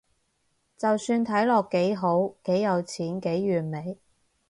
[0.79, 3.99] 就算睇落幾好，幾有錢，幾完美